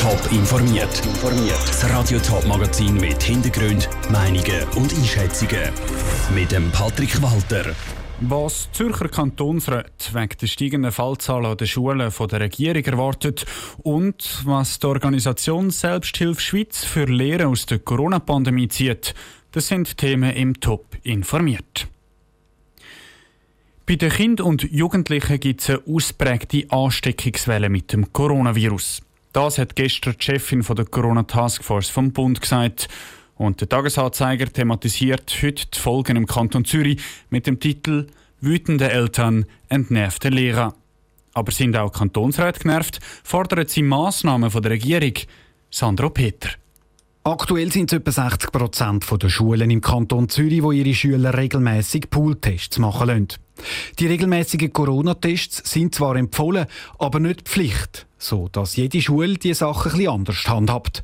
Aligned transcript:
Top 0.00 0.32
informiert. 0.32 1.02
Das 1.66 1.90
Radio 1.90 2.18
Top 2.20 2.46
Magazin 2.46 2.94
mit 2.94 3.22
Hintergrund, 3.22 3.86
Meinungen 4.10 4.66
und 4.74 4.94
Einschätzungen 4.94 5.70
mit 6.34 6.50
dem 6.52 6.70
Patrick 6.70 7.20
Walter. 7.20 7.74
Was 8.20 8.72
Zürcher 8.72 9.10
Kantonsrat 9.10 10.14
wegen 10.14 10.38
der 10.40 10.46
steigenden 10.46 10.90
Fallzahlen 10.90 11.44
an 11.44 11.58
den 11.58 11.66
Schulen 11.66 12.10
von 12.10 12.28
der 12.28 12.40
Regierung 12.40 12.82
erwartet 12.82 13.44
und 13.82 14.40
was 14.46 14.78
die 14.78 14.86
Organisation 14.86 15.68
Selbsthilfe 15.68 16.40
Schweiz 16.40 16.82
für 16.82 17.04
Lehren 17.04 17.48
aus 17.48 17.66
der 17.66 17.80
Corona-Pandemie 17.80 18.68
zieht, 18.68 19.14
das 19.52 19.68
sind 19.68 19.98
Themen 19.98 20.32
im 20.32 20.58
Top 20.60 20.96
informiert. 21.02 21.88
Bei 23.84 23.96
den 23.96 24.10
Kindern 24.10 24.46
und 24.46 24.62
Jugendlichen 24.62 25.38
gibt 25.40 25.60
es 25.60 25.68
eine 25.68 25.82
ausprägte 25.86 26.64
Ansteckungswelle 26.70 27.68
mit 27.68 27.92
dem 27.92 28.10
Coronavirus. 28.14 29.02
Das 29.32 29.58
hat 29.58 29.76
gestern 29.76 30.16
die 30.18 30.24
Chefin 30.24 30.64
von 30.64 30.74
der 30.74 30.86
Corona 30.86 31.22
Taskforce 31.22 31.88
vom 31.88 32.12
Bund 32.12 32.40
gesagt. 32.40 32.88
Und 33.36 33.60
der 33.60 33.68
Tagesanzeiger 33.68 34.52
thematisiert 34.52 35.32
heute 35.42 35.66
die 35.66 35.78
Folgen 35.78 36.16
im 36.16 36.26
Kanton 36.26 36.64
Zürich 36.64 37.00
mit 37.30 37.46
dem 37.46 37.60
Titel 37.60 38.08
Wütende 38.40 38.90
Eltern, 38.90 39.46
entnervte 39.68 40.30
Lehrer. 40.30 40.74
Aber 41.32 41.52
sind 41.52 41.76
auch 41.76 41.92
Kantonsräte 41.92 42.60
genervt, 42.60 42.98
fordern 43.22 43.68
sie 43.68 43.82
Massnahmen 43.82 44.50
von 44.50 44.62
der 44.62 44.72
Regierung. 44.72 45.14
Sandro 45.70 46.10
Peter. 46.10 46.59
Aktuell 47.22 47.70
sind 47.70 47.92
es 47.92 47.98
etwa 47.98 48.12
60 48.12 48.50
Prozent 48.50 49.22
der 49.22 49.28
Schulen 49.28 49.70
im 49.70 49.82
Kanton 49.82 50.30
Zürich, 50.30 50.62
wo 50.62 50.72
ihre 50.72 50.94
Schüler 50.94 51.36
regelmäßig 51.36 52.08
Pooltests 52.08 52.78
machen 52.78 53.08
lassen. 53.08 53.28
Die 53.98 54.06
regelmäßigen 54.06 54.72
Corona-Tests 54.72 55.70
sind 55.70 55.94
zwar 55.94 56.16
empfohlen, 56.16 56.64
aber 56.98 57.20
nicht 57.20 57.46
Pflicht, 57.46 58.06
so 58.16 58.48
dass 58.48 58.76
jede 58.76 59.02
Schule 59.02 59.34
die 59.34 59.52
Sache 59.52 59.90
etwas 59.90 60.08
anders 60.08 60.48
handhabt. 60.48 61.02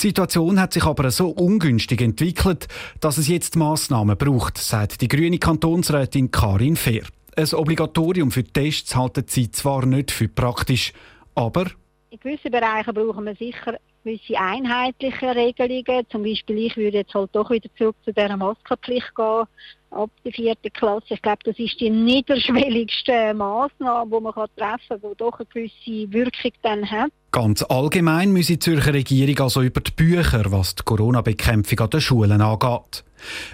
Die 0.00 0.06
Situation 0.06 0.60
hat 0.60 0.72
sich 0.72 0.84
aber 0.84 1.10
so 1.10 1.30
ungünstig 1.30 2.00
entwickelt, 2.00 2.68
dass 3.00 3.18
es 3.18 3.26
jetzt 3.26 3.56
Massnahmen 3.56 4.16
braucht, 4.16 4.58
sagt 4.58 5.00
die 5.00 5.08
grüne 5.08 5.38
Kantonsrätin 5.38 6.30
Karin 6.30 6.76
Fehr. 6.76 7.02
Ein 7.34 7.52
Obligatorium 7.52 8.30
für 8.30 8.44
Tests 8.44 8.94
halten 8.94 9.24
sie 9.26 9.50
zwar 9.50 9.84
nicht 9.84 10.12
für 10.12 10.28
praktisch, 10.28 10.92
aber 11.34 11.66
in 12.10 12.20
gewissen 12.20 12.52
Bereichen 12.52 12.94
brauchen 12.94 13.24
wir 13.24 13.34
sicher 13.34 13.76
gewisse 14.06 14.38
einheitliche 14.38 15.34
Regelungen. 15.34 16.06
Zum 16.10 16.22
Beispiel, 16.22 16.58
ich 16.58 16.76
würde 16.76 16.98
jetzt 16.98 17.14
halt 17.14 17.30
doch 17.32 17.50
wieder 17.50 17.68
zurück 17.76 17.96
zu 18.04 18.12
dieser 18.12 18.36
Maskenpflicht 18.36 19.14
gehen, 19.14 19.44
ab 19.90 20.10
der 20.24 20.32
vierten 20.32 20.72
Klasse. 20.72 21.06
Ich 21.14 21.22
glaube, 21.22 21.38
das 21.44 21.58
ist 21.58 21.80
die 21.80 21.90
niederschwelligste 21.90 23.34
Maßnahme, 23.34 24.16
die 24.16 24.22
man 24.22 24.32
treffen 24.32 24.78
kann, 24.88 25.00
die 25.02 25.16
doch 25.16 25.38
eine 25.38 25.46
gewisse 25.46 26.12
Wirkung 26.12 26.52
dann 26.62 26.90
hat. 26.90 27.10
Ganz 27.32 27.62
allgemein 27.64 28.32
müsse 28.32 28.54
die 28.54 28.58
Zürcher 28.60 28.94
Regierung 28.94 29.40
also 29.40 29.62
über 29.62 29.80
die 29.80 29.90
Bücher, 29.90 30.44
was 30.46 30.74
die 30.74 30.84
Corona-Bekämpfung 30.84 31.80
an 31.80 31.90
den 31.90 32.00
Schulen 32.00 32.40
angeht. 32.40 33.04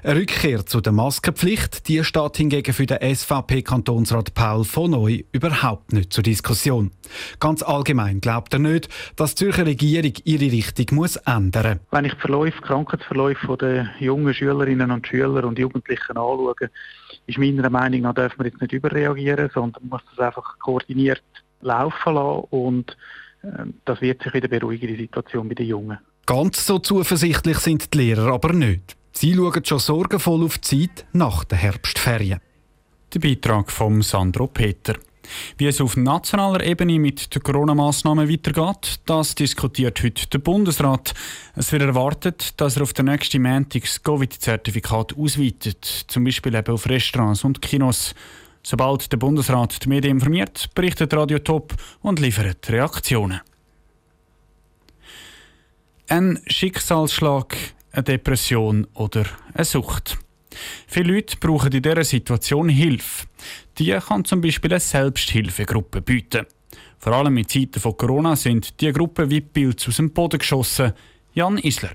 Eine 0.02 0.20
Rückkehr 0.20 0.66
zu 0.66 0.80
der 0.80 0.92
Maskenpflicht, 0.92 1.88
die 1.88 2.02
steht 2.04 2.36
hingegen 2.36 2.72
für 2.72 2.86
den 2.86 2.98
SVP-Kantonsrat 3.14 4.34
Paul 4.34 4.64
von 4.64 4.90
Neu 4.90 5.22
überhaupt 5.32 5.92
nicht 5.92 6.12
zur 6.12 6.22
Diskussion. 6.22 6.90
Ganz 7.40 7.62
allgemein 7.62 8.20
glaubt 8.20 8.52
er 8.52 8.58
nicht, 8.58 8.88
dass 9.16 9.34
die 9.34 9.44
Zürcher 9.44 9.66
Regierung 9.66 10.12
ihre 10.24 10.52
Richtung 10.52 10.86
muss 10.92 11.16
ändern 11.16 11.78
muss. 11.78 11.86
Wenn 11.90 12.04
ich 12.04 12.14
die 12.14 12.20
Verläufe, 12.20 12.60
Krankheitsverläufe 12.60 13.56
der 13.56 13.90
jungen 13.98 14.34
Schülerinnen 14.34 14.90
und 14.90 15.06
Schüler 15.06 15.44
und 15.44 15.58
Jugendlichen 15.58 16.16
anschaue, 16.16 16.54
ist 17.26 17.38
meiner 17.38 17.70
Meinung 17.70 18.00
nach, 18.02 18.14
darf 18.14 18.36
man 18.36 18.46
jetzt 18.46 18.60
nicht 18.60 18.72
überreagieren, 18.72 19.50
sondern 19.52 19.88
muss 19.88 20.02
das 20.10 20.26
einfach 20.26 20.58
koordiniert 20.58 21.22
laufen 21.60 22.14
lassen 22.14 22.44
und 22.50 22.96
äh, 23.42 23.66
das 23.84 24.00
wird 24.00 24.22
sich 24.22 24.34
wieder 24.34 24.48
beruhigen, 24.48 24.88
die 24.88 24.96
Situation 24.96 25.48
bei 25.48 25.54
den 25.54 25.66
Jungen. 25.66 25.98
Ganz 26.26 26.66
so 26.66 26.78
zuversichtlich 26.78 27.58
sind 27.58 27.94
die 27.94 27.98
Lehrer 27.98 28.32
aber 28.32 28.52
nicht. 28.52 28.96
Sie 29.12 29.34
schauen 29.34 29.64
schon 29.64 29.78
sorgenvoll 29.78 30.44
auf 30.44 30.58
die 30.58 30.88
Zeit 30.88 31.06
nach 31.12 31.44
den 31.44 31.58
Herbstferien. 31.58 32.40
Der 33.14 33.20
Beitrag 33.20 33.70
von 33.70 34.02
Sandro 34.02 34.46
Peter. 34.46 34.94
Wie 35.56 35.66
es 35.66 35.80
auf 35.80 35.96
nationaler 35.96 36.64
Ebene 36.64 36.98
mit 36.98 37.34
den 37.34 37.42
Corona-Massnahmen 37.42 38.28
weitergeht, 38.28 39.00
das 39.06 39.34
diskutiert 39.34 40.02
heute 40.02 40.26
der 40.26 40.38
Bundesrat. 40.38 41.14
Es 41.54 41.70
wird 41.72 41.82
erwartet, 41.82 42.60
dass 42.60 42.76
er 42.76 42.82
auf 42.82 42.92
den 42.92 43.06
nächsten 43.06 43.42
Montag 43.42 43.82
das 43.82 44.02
Covid-Zertifikat 44.02 45.16
ausweitet, 45.16 45.84
zum 45.84 46.24
Beispiel 46.24 46.54
eben 46.54 46.74
auf 46.74 46.88
Restaurants 46.88 47.44
und 47.44 47.62
Kinos. 47.62 48.14
Sobald 48.64 49.10
der 49.12 49.18
Bundesrat 49.18 49.84
die 49.84 49.88
Medien 49.88 50.16
informiert, 50.16 50.70
berichtet 50.74 51.14
Radio 51.14 51.38
Top 51.38 51.74
und 52.00 52.18
liefert 52.18 52.68
Reaktionen. 52.70 53.40
Ein 56.08 56.40
Schicksalsschlag, 56.46 57.56
eine 57.92 58.02
Depression 58.02 58.86
oder 58.94 59.24
eine 59.54 59.64
Sucht. 59.64 60.18
Viele 60.86 61.14
Leute 61.14 61.36
brauchen 61.38 61.72
in 61.72 61.82
dieser 61.82 62.04
Situation 62.04 62.68
Hilfe. 62.68 63.26
Die 63.78 63.90
kann 63.92 64.24
zum 64.24 64.40
Beispiel 64.40 64.72
eine 64.72 64.80
Selbsthilfegruppe 64.80 66.02
bieten. 66.02 66.46
Vor 66.98 67.12
allem 67.14 67.36
in 67.38 67.48
Zeiten 67.48 67.80
von 67.80 67.96
Corona 67.96 68.36
sind 68.36 68.80
diese 68.80 68.92
Gruppen 68.92 69.30
wie 69.30 69.40
Pilze 69.40 69.88
aus 69.88 69.96
dem 69.96 70.10
Boden 70.10 70.38
geschossen. 70.38 70.92
Jan 71.34 71.58
Isler. 71.58 71.90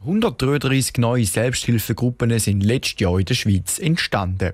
133 0.00 0.98
neue 0.98 1.24
Selbsthilfegruppen 1.24 2.38
sind 2.38 2.62
letztes 2.62 3.00
Jahr 3.00 3.18
in 3.18 3.24
der 3.24 3.34
Schweiz 3.34 3.78
entstanden. 3.78 4.52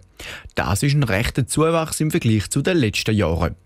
Das 0.55 0.83
ist 0.83 0.95
ein 0.95 1.03
rechter 1.03 1.47
Zuwachs 1.47 2.01
im 2.01 2.11
Vergleich 2.11 2.49
zu 2.49 2.63
den 2.63 2.79
letzten 2.79 3.15
Jahren. 3.15 3.57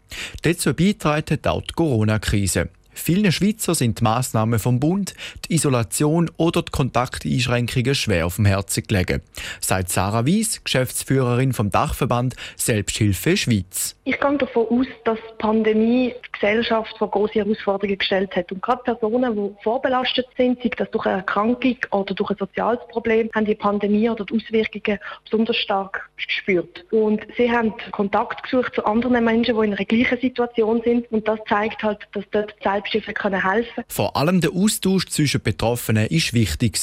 Dazu 0.42 0.72
beiträgt 0.74 1.30
hat 1.30 1.46
auch 1.46 1.62
die 1.62 1.74
Corona-Krise. 1.74 2.70
Vielen 2.96 3.30
Schweizer 3.30 3.74
sind 3.74 4.00
die 4.00 4.04
Massnahmen 4.04 4.58
vom 4.58 4.80
Bund, 4.80 5.14
die 5.44 5.54
Isolation 5.54 6.30
oder 6.38 6.62
die 6.62 6.72
Kontakteinschränkungen 6.72 7.94
schwer 7.94 8.26
auf 8.26 8.36
dem 8.36 8.46
Herzen 8.46 8.82
gelegen, 8.84 9.22
sagt 9.60 9.90
Sarah 9.90 10.24
Wies, 10.24 10.64
Geschäftsführerin 10.64 11.52
vom 11.52 11.70
Dachverband 11.70 12.34
Selbsthilfe 12.56 13.36
Schweiz. 13.36 13.94
Ich 14.04 14.18
gehe 14.18 14.38
davon 14.38 14.66
aus, 14.70 14.86
dass 15.04 15.18
die 15.18 15.36
Pandemie 15.38 16.14
die 16.14 16.32
Gesellschaft 16.32 16.96
vor 16.98 17.10
große 17.10 17.34
Herausforderungen 17.34 17.98
gestellt 17.98 18.34
hat. 18.34 18.50
Und 18.50 18.62
gerade 18.62 18.82
Personen, 18.82 19.36
die 19.36 19.62
vorbelastet 19.62 20.26
sind, 20.36 20.62
sei 20.62 20.70
das 20.76 20.90
durch 20.90 21.06
eine 21.06 21.18
Erkrankung 21.18 21.76
oder 21.90 22.14
durch 22.14 22.30
ein 22.30 22.36
soziales 22.38 22.80
Problem, 22.88 23.28
haben 23.34 23.44
die 23.44 23.54
Pandemie 23.54 24.08
oder 24.08 24.24
die 24.24 24.34
Auswirkungen 24.34 24.98
besonders 25.24 25.56
stark 25.56 26.08
gespürt. 26.16 26.84
Und 26.90 27.20
sie 27.36 27.50
haben 27.50 27.74
Kontakt 27.92 28.42
gesucht 28.44 28.74
zu 28.74 28.84
anderen 28.84 29.24
Menschen, 29.24 29.54
die 29.54 29.66
in 29.66 29.74
einer 29.74 29.84
gleichen 29.84 30.20
Situation 30.20 30.80
sind. 30.82 31.10
Und 31.12 31.28
das 31.28 31.38
zeigt 31.48 31.82
halt, 31.82 32.00
dass 32.12 32.24
dort 32.30 32.54
die 32.58 32.62
Selbsthilfe 32.62 32.85
können 33.14 33.42
helfen 33.42 33.84
Vor 33.88 34.16
allem 34.16 34.40
der 34.40 34.52
Austausch 34.52 35.06
zwischen 35.06 35.42
Betroffenen 35.42 36.06
ist 36.06 36.32
wichtig. 36.34 36.76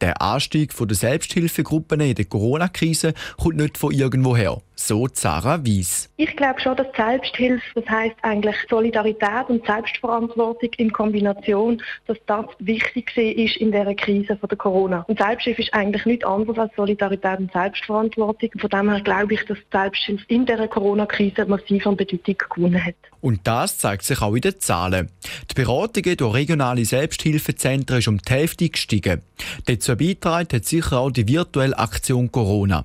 Der 0.00 0.20
Anstieg 0.20 0.72
der 0.76 0.96
Selbsthilfegruppen 0.96 2.00
in 2.00 2.14
der 2.14 2.24
Corona-Krise 2.24 3.14
kommt 3.36 3.56
nicht 3.56 3.78
von 3.78 3.92
irgendwoher. 3.92 4.60
So 4.74 5.06
Sarah 5.12 5.64
Wies. 5.64 6.10
Ich 6.16 6.34
glaube 6.36 6.60
schon, 6.60 6.76
dass 6.76 6.88
Selbsthilfe, 6.96 7.62
das 7.74 7.88
heißt 7.88 8.16
eigentlich 8.22 8.56
Solidarität 8.68 9.48
und 9.48 9.64
Selbstverantwortung 9.64 10.70
in 10.76 10.92
Kombination, 10.92 11.80
dass 12.06 12.18
das 12.26 12.46
wichtig 12.58 13.16
ist 13.16 13.56
in 13.58 13.70
der 13.70 13.94
Krise 13.94 14.36
von 14.36 14.48
der 14.48 14.58
Corona. 14.58 15.04
Und 15.06 15.20
Selbsthilfe 15.20 15.62
ist 15.62 15.72
eigentlich 15.72 16.04
nichts 16.04 16.24
anderes 16.24 16.58
als 16.58 16.74
Solidarität 16.74 17.38
und 17.38 17.52
Selbstverantwortung. 17.52 18.50
Von 18.58 18.70
dem 18.70 18.90
her 18.90 19.00
glaube 19.02 19.34
ich, 19.34 19.44
dass 19.44 19.58
Selbsthilfe 19.70 20.24
in 20.28 20.46
der 20.46 20.66
Corona-Krise 20.66 21.44
massiv 21.46 21.86
an 21.86 21.96
Bedeutung 21.96 22.36
gewonnen 22.38 22.84
hat. 22.84 22.96
Und 23.20 23.40
das 23.44 23.78
zeigt 23.78 24.02
sich 24.02 24.20
auch 24.20 24.34
in 24.34 24.40
den 24.40 24.58
Zahlen. 24.58 25.08
Die 25.48 25.54
Beratungen 25.54 26.16
durch 26.16 26.34
regionale 26.34 26.84
Selbsthilfezentren 26.84 28.00
ist 28.00 28.08
um 28.08 28.18
die 28.18 28.32
Hälfte 28.32 28.68
gestiegen. 28.68 29.22
Dazu 29.66 29.96
beitragen 29.96 30.48
hat 30.52 30.64
sicher 30.64 30.98
auch 30.98 31.10
die 31.10 31.28
virtuelle 31.28 31.78
Aktion 31.78 32.32
Corona. 32.32 32.84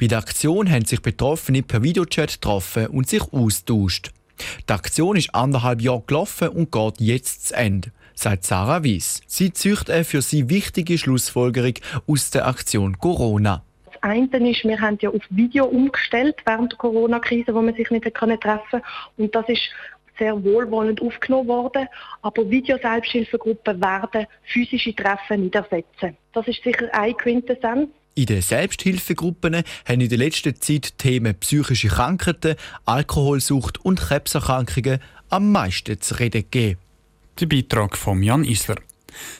Bei 0.00 0.06
der 0.06 0.18
Aktion 0.18 0.70
haben 0.70 0.84
sich 0.84 1.02
Betroffene 1.02 1.62
per 1.62 1.82
Videochat 1.82 2.32
getroffen 2.34 2.86
und 2.86 3.08
sich 3.08 3.22
austauscht. 3.32 4.10
Die 4.68 4.72
Aktion 4.72 5.16
ist 5.16 5.34
anderthalb 5.34 5.82
Jahre 5.82 6.02
gelaufen 6.06 6.48
und 6.48 6.72
geht 6.72 7.00
jetzt 7.00 7.48
zu 7.48 7.54
Ende, 7.54 7.92
sagt 8.14 8.44
Sarah 8.44 8.82
Wies. 8.82 9.20
Sie 9.26 9.52
zieht 9.52 9.90
eine 9.90 10.04
für 10.04 10.22
sie 10.22 10.48
wichtige 10.48 10.96
Schlussfolgerung 10.96 11.74
aus 12.06 12.30
der 12.30 12.46
Aktion 12.46 12.98
Corona. 12.98 13.62
Das 13.84 14.02
eine 14.02 14.50
ist, 14.50 14.64
wir 14.64 14.80
haben 14.80 14.98
ja 15.00 15.10
auf 15.10 15.22
Video 15.30 15.66
umgestellt 15.66 16.36
während 16.46 16.72
der 16.72 16.78
Corona-Krise, 16.78 17.54
wo 17.54 17.62
man 17.62 17.74
sich 17.74 17.90
nicht 17.90 18.04
treffen 18.14 18.38
konnte. 18.40 18.82
Und 19.16 19.34
das 19.34 19.48
ist 19.48 19.62
sehr 20.18 20.42
wohlwollend 20.42 21.00
aufgenommen 21.02 21.48
worden. 21.48 21.88
Aber 22.22 22.48
Videoselbsthilfegruppen 22.48 23.80
werden 23.80 24.26
physische 24.44 24.94
Treffen 24.94 25.42
nicht 25.42 25.54
ersetzen. 25.54 26.16
Das 26.32 26.46
ist 26.48 26.62
sicher 26.62 26.88
eine 26.92 27.14
Quintessenz. 27.14 27.88
In 28.16 28.26
den 28.26 28.42
Selbsthilfegruppen 28.42 29.62
haben 29.84 30.00
in 30.00 30.08
der 30.08 30.18
letzten 30.18 30.60
Zeit 30.60 30.98
Themen 30.98 31.34
psychische 31.40 31.88
Krankheiten, 31.88 32.54
Alkoholsucht 32.84 33.84
und 33.84 34.00
Krebserkrankungen 34.00 35.00
am 35.30 35.50
meisten 35.50 36.00
zu 36.00 36.14
reden 36.14 36.42
gegeben. 36.42 36.78
Der 37.40 37.46
Beitrag 37.46 37.96
von 37.96 38.22
Jan 38.22 38.44
Isler. 38.44 38.76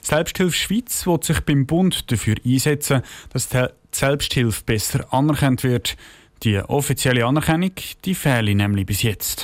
Selbsthilfe 0.01 0.57
Schweiz 0.57 1.07
will 1.07 1.23
sich 1.23 1.41
beim 1.41 1.67
Bund 1.67 2.11
dafür 2.11 2.35
einsetzen, 2.45 3.03
dass 3.33 3.49
die 3.49 3.67
Selbsthilfe 3.93 4.63
besser 4.65 5.13
anerkannt 5.13 5.63
wird. 5.63 5.97
Die 6.43 6.59
offizielle 6.59 7.25
Anerkennung 7.25 7.73
die 8.05 8.15
fehle 8.15 8.55
nämlich 8.55 8.87
bis 8.87 9.03
jetzt. 9.03 9.44